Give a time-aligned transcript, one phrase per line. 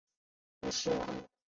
[0.61, 1.29] 吴氏亡。